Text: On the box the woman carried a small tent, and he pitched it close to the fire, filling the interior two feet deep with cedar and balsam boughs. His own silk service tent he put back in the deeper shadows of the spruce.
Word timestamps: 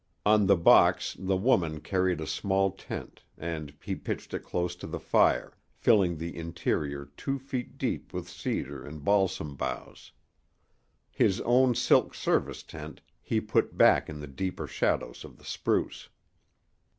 On 0.25 0.47
the 0.47 0.55
box 0.57 1.15
the 1.19 1.37
woman 1.37 1.79
carried 1.79 2.21
a 2.21 2.25
small 2.25 2.71
tent, 2.71 3.21
and 3.37 3.71
he 3.83 3.93
pitched 3.93 4.33
it 4.33 4.39
close 4.39 4.75
to 4.77 4.87
the 4.87 4.99
fire, 4.99 5.55
filling 5.75 6.17
the 6.17 6.35
interior 6.35 7.11
two 7.15 7.37
feet 7.37 7.77
deep 7.77 8.11
with 8.11 8.27
cedar 8.27 8.83
and 8.83 9.03
balsam 9.05 9.55
boughs. 9.55 10.11
His 11.11 11.39
own 11.41 11.75
silk 11.75 12.15
service 12.15 12.63
tent 12.63 13.01
he 13.21 13.39
put 13.39 13.77
back 13.77 14.09
in 14.09 14.19
the 14.19 14.25
deeper 14.27 14.65
shadows 14.65 15.23
of 15.23 15.37
the 15.37 15.45
spruce. 15.45 16.09